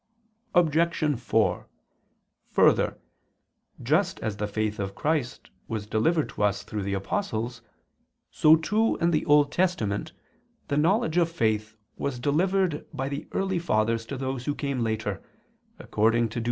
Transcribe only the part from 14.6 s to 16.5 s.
later, according to Deut.